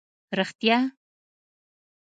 [0.37, 0.77] رېښتیا؟!